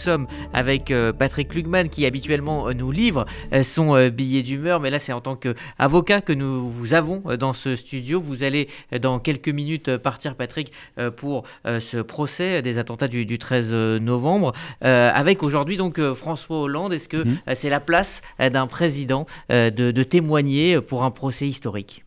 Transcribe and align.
sommes 0.00 0.26
avec 0.52 0.92
Patrick 1.18 1.54
Lugman 1.54 1.88
qui 1.88 2.06
habituellement 2.06 2.72
nous 2.72 2.90
livre 2.90 3.26
son 3.62 4.08
billet 4.08 4.42
d'humeur, 4.42 4.80
mais 4.80 4.90
là 4.90 4.98
c'est 4.98 5.12
en 5.12 5.20
tant 5.20 5.36
qu'avocat 5.36 6.20
que 6.20 6.32
nous 6.32 6.70
vous 6.70 6.94
avons 6.94 7.22
dans 7.38 7.52
ce 7.52 7.76
studio. 7.76 8.20
Vous 8.20 8.42
allez 8.42 8.68
dans 9.00 9.18
quelques 9.18 9.48
minutes 9.48 9.96
partir, 9.98 10.34
Patrick, 10.34 10.72
pour 11.16 11.44
ce 11.64 11.98
procès 11.98 12.62
des 12.62 12.78
attentats 12.78 13.08
du, 13.08 13.38
13 13.38 13.72
novembre, 14.00 14.52
avec 14.80 15.42
aujourd'hui 15.42 15.76
donc 15.76 16.00
François 16.14 16.60
Hollande. 16.60 16.92
Est-ce 16.92 17.08
que 17.08 17.24
mmh. 17.24 17.54
c'est 17.54 17.70
la 17.70 17.80
place 17.80 18.22
d'un 18.38 18.66
président 18.66 19.26
de 19.48 20.02
témoigner 20.02 20.80
pour 20.80 21.04
un 21.04 21.10
procès 21.10 21.46
historique? 21.46 22.04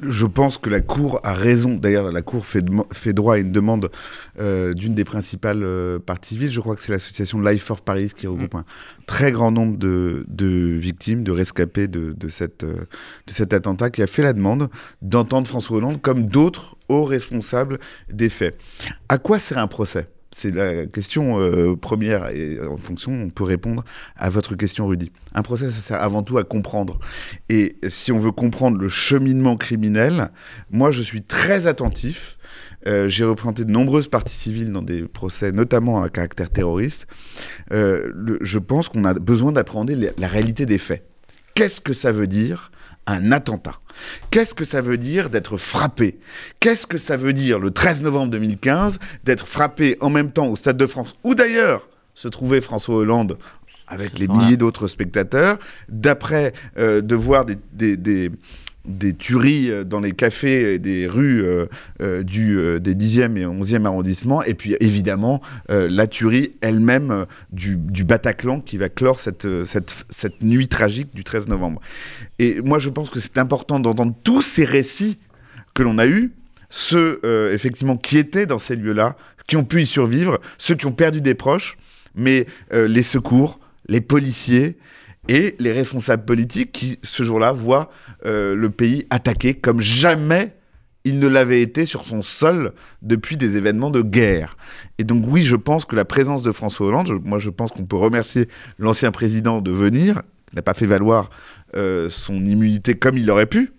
Je 0.00 0.26
pense 0.26 0.58
que 0.58 0.70
la 0.70 0.80
Cour 0.80 1.20
a 1.24 1.32
raison. 1.32 1.74
D'ailleurs, 1.74 2.12
la 2.12 2.22
Cour 2.22 2.46
fait, 2.46 2.64
fait, 2.92 3.12
droit 3.12 3.34
à 3.34 3.38
une 3.38 3.52
demande 3.52 3.90
euh, 4.38 4.74
d'une 4.74 4.94
des 4.94 5.04
principales 5.04 5.62
euh, 5.62 5.98
parties 5.98 6.34
civiles. 6.34 6.50
Je 6.50 6.60
crois 6.60 6.76
que 6.76 6.82
c'est 6.82 6.92
l'association 6.92 7.40
Life 7.40 7.64
for 7.64 7.80
Paris 7.80 8.12
qui 8.16 8.26
regroupe 8.26 8.54
mm. 8.54 8.58
un 8.58 8.64
très 9.06 9.32
grand 9.32 9.50
nombre 9.50 9.76
de, 9.76 10.24
victimes, 10.78 11.24
de 11.24 11.32
rescapés 11.32 11.88
de, 11.88 12.14
cette, 12.28 12.64
euh, 12.64 12.84
de 13.26 13.32
cet 13.32 13.52
attentat, 13.52 13.90
qui 13.90 14.02
a 14.02 14.06
fait 14.06 14.22
la 14.22 14.32
demande 14.32 14.70
d'entendre 15.02 15.46
François 15.46 15.78
Hollande 15.78 16.00
comme 16.00 16.26
d'autres 16.26 16.76
hauts 16.88 17.04
responsables 17.04 17.78
des 18.10 18.28
faits. 18.28 18.58
À 19.08 19.18
quoi 19.18 19.38
sert 19.38 19.58
un 19.58 19.66
procès? 19.66 20.08
C'est 20.36 20.52
la 20.52 20.86
question 20.86 21.38
euh, 21.38 21.76
première 21.76 22.28
et 22.30 22.58
en 22.60 22.76
fonction, 22.76 23.12
on 23.12 23.30
peut 23.30 23.44
répondre 23.44 23.84
à 24.16 24.30
votre 24.30 24.56
question, 24.56 24.86
Rudy. 24.86 25.12
Un 25.32 25.42
procès, 25.42 25.70
ça 25.70 25.80
sert 25.80 26.02
avant 26.02 26.22
tout 26.22 26.38
à 26.38 26.44
comprendre. 26.44 26.98
Et 27.48 27.76
si 27.88 28.10
on 28.10 28.18
veut 28.18 28.32
comprendre 28.32 28.78
le 28.78 28.88
cheminement 28.88 29.56
criminel, 29.56 30.30
moi, 30.70 30.90
je 30.90 31.02
suis 31.02 31.22
très 31.22 31.66
attentif. 31.68 32.36
Euh, 32.86 33.08
j'ai 33.08 33.24
représenté 33.24 33.64
de 33.64 33.70
nombreuses 33.70 34.08
parties 34.08 34.34
civiles 34.34 34.72
dans 34.72 34.82
des 34.82 35.02
procès, 35.02 35.52
notamment 35.52 36.02
à 36.02 36.08
caractère 36.08 36.50
terroriste. 36.50 37.06
Euh, 37.72 38.38
je 38.40 38.58
pense 38.58 38.88
qu'on 38.88 39.04
a 39.04 39.14
besoin 39.14 39.52
d'appréhender 39.52 40.10
la 40.18 40.28
réalité 40.28 40.66
des 40.66 40.78
faits. 40.78 41.06
Qu'est-ce 41.54 41.80
que 41.80 41.92
ça 41.92 42.10
veut 42.10 42.26
dire? 42.26 42.72
Un 43.06 43.32
attentat. 43.32 43.80
Qu'est-ce 44.30 44.54
que 44.54 44.64
ça 44.64 44.80
veut 44.80 44.98
dire 44.98 45.30
d'être 45.30 45.56
frappé? 45.56 46.18
Qu'est-ce 46.60 46.86
que 46.86 46.98
ça 46.98 47.16
veut 47.16 47.32
dire 47.32 47.58
le 47.58 47.70
13 47.70 48.02
novembre 48.02 48.30
2015 48.32 48.98
d'être 49.24 49.46
frappé 49.46 49.96
en 50.00 50.10
même 50.10 50.32
temps 50.32 50.46
au 50.46 50.56
Stade 50.56 50.76
de 50.76 50.86
France, 50.86 51.16
ou 51.24 51.34
d'ailleurs 51.34 51.88
se 52.14 52.28
trouvait 52.28 52.60
François 52.60 52.96
Hollande 52.96 53.38
avec 53.86 54.18
les 54.18 54.28
milliers 54.28 54.56
d'autres 54.56 54.88
spectateurs, 54.88 55.58
d'après 55.88 56.54
euh, 56.78 57.02
de 57.02 57.14
voir 57.14 57.44
des, 57.44 57.58
des 57.96 58.30
tueries 59.18 59.70
euh, 59.70 59.84
dans 59.84 60.00
les 60.00 60.12
cafés 60.12 60.74
et 60.74 60.78
des 60.78 61.06
rues 61.06 61.44
euh, 61.44 61.66
euh, 62.00 62.22
du, 62.22 62.80
des 62.80 62.94
10e 62.94 63.36
et 63.36 63.46
11e 63.46 63.86
arrondissements, 63.86 64.42
et 64.42 64.54
puis 64.54 64.76
évidemment 64.80 65.40
la 65.68 66.06
tuerie 66.06 66.52
elle-même 66.60 67.26
du, 67.52 67.76
du, 67.76 68.04
Bataclan 68.04 68.60
qui 68.60 68.76
va 68.76 68.88
clore 68.88 69.18
cette, 69.18 69.64
cette, 69.64 70.04
cette, 70.10 70.42
nuit 70.42 70.68
tragique 70.68 71.14
du 71.14 71.24
13 71.24 71.48
novembre. 71.48 71.80
Et 72.38 72.60
moi 72.60 72.78
je 72.78 72.90
pense 72.90 73.10
que 73.10 73.20
c'est 73.20 73.38
important 73.38 73.80
d'entendre 73.80 74.14
tous 74.24 74.42
ces 74.42 74.64
récits 74.64 75.18
que 75.74 75.82
l'on 75.82 75.98
a 75.98 76.06
eus, 76.06 76.32
ceux 76.70 77.20
effectivement 77.52 77.96
qui 77.96 78.18
étaient 78.18 78.46
dans 78.46 78.58
ces 78.58 78.76
lieux-là, 78.76 79.16
qui 79.46 79.56
ont 79.56 79.64
pu 79.64 79.82
y 79.82 79.86
survivre, 79.86 80.40
ceux 80.58 80.74
qui 80.74 80.86
ont 80.86 80.92
perdu 80.92 81.20
des 81.20 81.34
proches, 81.34 81.76
mais 82.14 82.46
les 82.72 83.02
secours, 83.02 83.60
les 83.88 84.00
policiers, 84.00 84.76
et 85.28 85.56
les 85.58 85.72
responsables 85.72 86.24
politiques 86.24 86.72
qui, 86.72 86.98
ce 87.02 87.22
jour-là, 87.22 87.52
voient 87.52 87.90
euh, 88.26 88.54
le 88.54 88.70
pays 88.70 89.06
attaqué 89.10 89.54
comme 89.54 89.80
jamais 89.80 90.54
il 91.04 91.18
ne 91.18 91.28
l'avait 91.28 91.60
été 91.60 91.84
sur 91.84 92.04
son 92.04 92.22
sol 92.22 92.72
depuis 93.02 93.36
des 93.36 93.58
événements 93.58 93.90
de 93.90 94.00
guerre. 94.00 94.56
Et 94.98 95.04
donc 95.04 95.24
oui, 95.28 95.42
je 95.42 95.56
pense 95.56 95.84
que 95.84 95.96
la 95.96 96.06
présence 96.06 96.40
de 96.40 96.50
François 96.50 96.86
Hollande, 96.86 97.20
moi 97.22 97.38
je 97.38 97.50
pense 97.50 97.72
qu'on 97.72 97.84
peut 97.84 97.96
remercier 97.96 98.48
l'ancien 98.78 99.10
président 99.10 99.60
de 99.60 99.70
venir, 99.70 100.22
n'a 100.54 100.62
pas 100.62 100.72
fait 100.72 100.86
valoir 100.86 101.28
euh, 101.76 102.08
son 102.08 102.42
immunité 102.44 102.94
comme 102.94 103.18
il 103.18 103.26
l'aurait 103.26 103.46
pu, 103.46 103.73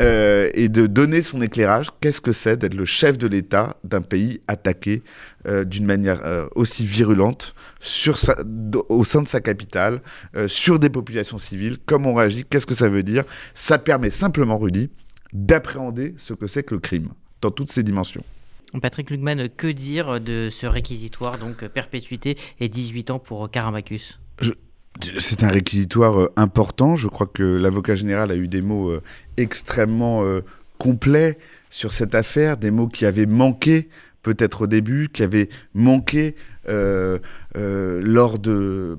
euh, 0.00 0.50
et 0.54 0.68
de 0.68 0.86
donner 0.86 1.22
son 1.22 1.42
éclairage. 1.42 1.88
Qu'est-ce 2.00 2.20
que 2.20 2.32
c'est 2.32 2.56
d'être 2.56 2.74
le 2.74 2.84
chef 2.84 3.18
de 3.18 3.26
l'État 3.26 3.76
d'un 3.84 4.02
pays 4.02 4.40
attaqué 4.48 5.02
euh, 5.46 5.64
d'une 5.64 5.84
manière 5.84 6.20
euh, 6.24 6.46
aussi 6.54 6.86
virulente 6.86 7.54
sur 7.80 8.18
au 8.88 9.04
sein 9.04 9.22
de 9.22 9.28
sa 9.28 9.40
capitale, 9.40 10.02
sur 10.46 10.78
des 10.78 10.90
populations 10.90 11.38
civiles? 11.38 11.78
Comment 11.86 12.10
on 12.10 12.14
réagit? 12.14 12.44
Qu'est-ce 12.44 12.66
que 12.66 12.74
ça 12.74 12.88
veut 12.88 13.02
dire? 13.02 13.24
Ça 13.54 13.78
permet 13.78 14.10
simplement, 14.10 14.58
Rudy, 14.58 14.90
d'appréhender 15.32 16.14
ce 16.18 16.34
que 16.34 16.46
c'est 16.46 16.62
que 16.62 16.74
le 16.74 16.80
crime 16.80 17.08
dans 17.40 17.50
toutes 17.50 17.72
ses 17.72 17.82
dimensions. 17.82 18.24
Patrick 18.82 19.10
Lugman, 19.10 19.48
que 19.48 19.66
dire 19.66 20.20
de 20.20 20.48
ce 20.50 20.66
réquisitoire, 20.66 21.38
donc 21.38 21.66
perpétuité 21.68 22.36
et 22.60 22.68
18 22.68 23.10
ans 23.10 23.18
pour 23.18 23.50
Karamacus 23.50 24.20
c'est 25.18 25.42
un 25.44 25.48
réquisitoire 25.48 26.20
euh, 26.20 26.32
important. 26.36 26.96
Je 26.96 27.08
crois 27.08 27.26
que 27.26 27.42
l'avocat 27.42 27.94
général 27.94 28.30
a 28.30 28.36
eu 28.36 28.48
des 28.48 28.62
mots 28.62 28.90
euh, 28.90 29.02
extrêmement 29.36 30.22
euh, 30.24 30.40
complets 30.78 31.38
sur 31.70 31.92
cette 31.92 32.14
affaire, 32.14 32.56
des 32.56 32.70
mots 32.70 32.88
qui 32.88 33.06
avaient 33.06 33.26
manqué 33.26 33.88
peut-être 34.22 34.62
au 34.62 34.66
début, 34.66 35.08
qui 35.08 35.22
avaient 35.22 35.48
manqué 35.74 36.34
lors 36.66 38.38
de 38.38 38.98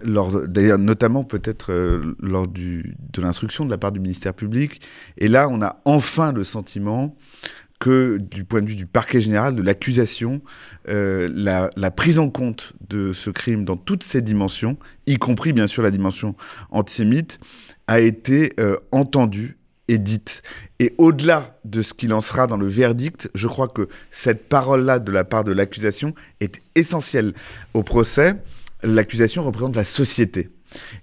d'ailleurs 0.00 0.78
notamment 0.78 1.24
peut-être 1.24 1.72
lors 2.20 2.46
du, 2.46 2.94
de 3.12 3.20
l'instruction 3.20 3.64
de 3.64 3.70
la 3.70 3.78
part 3.78 3.92
du 3.92 4.00
ministère 4.00 4.34
public. 4.34 4.80
Et 5.16 5.28
là, 5.28 5.48
on 5.50 5.60
a 5.60 5.80
enfin 5.84 6.32
le 6.32 6.44
sentiment 6.44 7.16
que 7.78 8.18
du 8.18 8.44
point 8.44 8.60
de 8.60 8.68
vue 8.68 8.74
du 8.74 8.86
parquet 8.86 9.20
général, 9.20 9.54
de 9.54 9.62
l'accusation, 9.62 10.40
euh, 10.88 11.28
la, 11.32 11.90
prise 11.90 12.18
en 12.18 12.28
compte 12.28 12.72
de 12.88 13.12
ce 13.12 13.30
crime 13.30 13.64
dans 13.64 13.76
toutes 13.76 14.02
ses 14.02 14.20
dimensions, 14.20 14.76
y 15.06 15.16
compris 15.16 15.52
bien 15.52 15.66
sûr 15.66 15.82
la 15.82 15.90
dimension 15.90 16.34
antisémite, 16.70 17.38
a 17.86 18.00
été 18.00 18.52
euh, 18.58 18.76
entendue 18.90 19.58
et 19.86 19.98
dite. 19.98 20.42
Et 20.80 20.94
au-delà 20.98 21.58
de 21.64 21.82
ce 21.82 21.94
qu'il 21.94 22.12
en 22.12 22.20
sera 22.20 22.46
dans 22.46 22.56
le 22.56 22.66
verdict, 22.66 23.30
je 23.34 23.46
crois 23.46 23.68
que 23.68 23.88
cette 24.10 24.48
parole-là 24.48 24.98
de 24.98 25.10
la 25.10 25.24
part 25.24 25.44
de 25.44 25.52
l'accusation 25.52 26.14
est 26.40 26.60
essentielle. 26.74 27.32
Au 27.74 27.82
procès, 27.82 28.34
l'accusation 28.82 29.42
représente 29.42 29.76
la 29.76 29.84
société. 29.84 30.50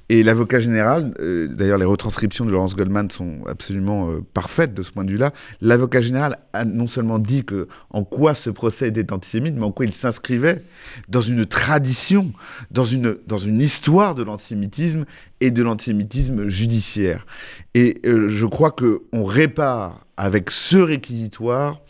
Et 0.09 0.23
l'avocat 0.23 0.59
général, 0.59 1.13
euh, 1.19 1.47
d'ailleurs 1.47 1.77
les 1.77 1.85
retranscriptions 1.85 2.45
de 2.45 2.51
Laurence 2.51 2.75
Goldman 2.75 3.09
sont 3.09 3.39
absolument 3.47 4.11
euh, 4.11 4.23
parfaites 4.33 4.73
de 4.73 4.83
ce 4.83 4.91
point 4.91 5.03
de 5.03 5.11
vue-là, 5.11 5.31
l'avocat 5.61 6.01
général 6.01 6.37
a 6.53 6.65
non 6.65 6.87
seulement 6.87 7.19
dit 7.19 7.43
en 7.89 8.03
quoi 8.03 8.33
ce 8.33 8.49
procès 8.49 8.87
était 8.87 9.11
antisémite, 9.11 9.55
mais 9.55 9.63
en 9.63 9.71
quoi 9.71 9.85
il 9.85 9.93
s'inscrivait 9.93 10.63
dans 11.09 11.21
une 11.21 11.45
tradition, 11.45 12.31
dans 12.71 12.85
une, 12.85 13.17
dans 13.27 13.37
une 13.37 13.61
histoire 13.61 14.15
de 14.15 14.23
l'antisémitisme 14.23 15.05
et 15.41 15.51
de 15.51 15.63
l'antisémitisme 15.63 16.47
judiciaire. 16.47 17.25
Et 17.73 18.01
euh, 18.05 18.27
je 18.29 18.45
crois 18.45 18.71
qu'on 18.71 19.23
répare 19.23 20.05
avec 20.17 20.51
ce 20.51 20.77
réquisitoire 20.77 21.81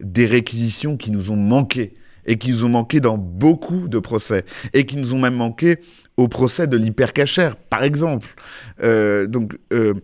des 0.00 0.26
réquisitions 0.26 0.96
qui 0.96 1.10
nous 1.10 1.30
ont 1.30 1.36
manqué 1.36 1.94
et 2.26 2.38
qui 2.38 2.50
nous 2.50 2.64
ont 2.64 2.68
manqué 2.68 3.00
dans 3.00 3.18
beaucoup 3.18 3.88
de 3.88 3.98
procès 3.98 4.44
et 4.72 4.84
qui 4.84 4.96
nous 4.96 5.14
ont 5.14 5.18
même 5.18 5.36
manqué 5.36 5.78
au 6.16 6.28
procès 6.28 6.66
de 6.66 6.76
l'hypercachère, 6.76 7.56
par 7.56 7.82
exemple. 7.82 8.28
Euh, 8.82 9.26
donc, 9.26 9.58
euh, 9.72 9.94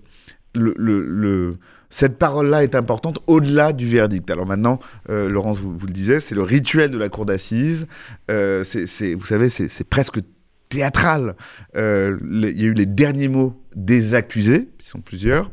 cette 1.91 2.19
parole-là 2.19 2.63
est 2.63 2.75
importante 2.75 3.21
au-delà 3.27 3.73
du 3.73 3.89
verdict. 3.89 4.31
Alors 4.31 4.47
maintenant, 4.47 4.81
euh, 5.11 5.29
Laurence, 5.29 5.59
vous, 5.59 5.87
le 5.87 5.93
disiez, 5.93 6.21
c'est 6.21 6.35
le 6.35 6.43
rituel 6.43 6.91
de 6.91 6.99
la 6.99 7.09
cour 7.09 7.27
d'assises. 7.27 7.87
vous 8.29 9.25
savez, 9.25 9.49
c'est 9.49 9.85
presque 9.89 10.21
théâtral. 10.69 11.37
Il 11.75 12.53
y 12.55 12.65
a 12.65 12.67
eu 12.67 12.75
les 12.75 12.87
derniers 12.87 13.29
mots 13.29 13.63
des 13.75 14.15
accusés, 14.15 14.69
qui 14.79 14.89
sont 14.89 15.01
plusieurs, 15.01 15.51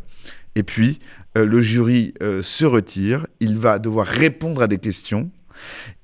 et 0.56 0.64
puis 0.64 1.00
le 1.36 1.62
jury 1.62 2.14
se 2.42 2.66
retire. 2.66 3.28
Il 3.40 3.58
va 3.58 3.80
devoir 3.80 4.06
répondre 4.06 4.62
à 4.62 4.68
des 4.68 4.78
questions 4.78 5.30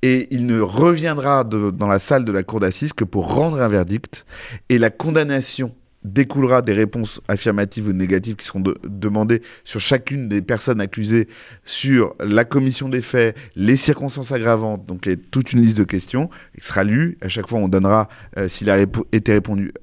et 0.01 0.27
il 0.31 0.45
ne 0.45 0.59
reviendra 0.59 1.43
dans 1.43 1.87
la 1.87 1.99
salle 1.99 2.25
de 2.25 2.31
la 2.31 2.43
cour 2.43 2.59
d'assises 2.59 2.93
que 2.93 3.03
pour 3.03 3.33
rendre 3.33 3.61
un 3.61 3.67
verdict, 3.67 4.25
et 4.69 4.77
la 4.77 4.89
condamnation 4.89 5.73
découlera 6.05 6.61
des 6.61 6.73
réponses 6.73 7.19
affirmatives 7.27 7.87
ou 7.87 7.93
négatives 7.93 8.35
qui 8.35 8.45
seront 8.45 8.63
demandées 8.83 9.41
sur 9.63 9.79
chacune 9.79 10.29
des 10.29 10.41
personnes 10.41 10.79
accusées, 10.79 11.27
sur 11.65 12.15
la 12.19 12.45
commission 12.45 12.89
des 12.89 13.01
faits, 13.01 13.35
les 13.55 13.75
circonstances 13.75 14.31
aggravantes, 14.31 14.85
donc 14.85 15.07
il 15.07 15.09
y 15.09 15.13
a 15.13 15.17
toute 15.31 15.53
une 15.53 15.61
liste 15.61 15.77
de 15.77 15.83
questions, 15.83 16.29
qui 16.59 16.65
sera 16.65 16.83
lue, 16.83 17.17
à 17.21 17.27
chaque 17.27 17.47
fois 17.47 17.59
on 17.59 17.67
donnera 17.67 18.07
euh, 18.37 18.47
s'il 18.47 18.69
a 18.69 18.77
été 19.11 19.33
répondu 19.33 19.73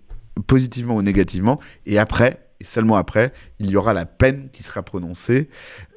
positivement 0.47 0.95
ou 0.95 1.03
négativement, 1.03 1.61
et 1.87 1.99
après, 1.99 2.39
et 2.63 2.65
seulement 2.65 2.95
après, 2.95 3.33
il 3.59 3.71
y 3.71 3.77
aura 3.77 3.93
la 3.93 4.07
peine 4.07 4.49
qui 4.53 4.63
sera 4.63 4.85
prononcée 4.85 5.49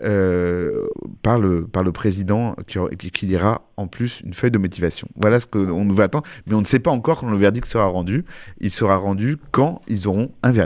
euh, 0.02 0.88
par, 1.22 1.38
le, 1.38 1.68
président 1.92 2.56
qui, 2.66 2.80
qui, 3.12 3.28
lira 3.28 3.70
en 3.78 3.86
plus 3.86 4.22
une 4.26 4.34
feuille 4.34 4.50
de 4.50 4.58
motivation. 4.58 5.08
Voilà 5.16 5.40
ce 5.40 5.46
qu'on 5.46 5.86
nous 5.86 5.94
va 5.94 6.06
attendre, 6.06 6.26
mais 6.48 6.56
on 6.56 6.62
ne 6.62 6.66
sait 6.66 6.80
pas 6.80 6.90
encore 6.90 7.20
quand 7.20 7.30
le 7.30 7.38
verdict 7.38 7.68
sera 7.68 7.86
rendu. 7.86 8.26
Il 8.60 8.72
sera 8.72 8.98
rendu 8.98 9.38
quand 9.52 9.84
ils 9.88 10.08
auront 10.08 10.32
un 10.42 10.52
verdict. 10.52 10.64